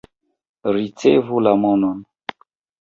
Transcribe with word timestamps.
Ricevu 0.77 1.45
la 1.49 1.55
monon. 1.67 2.03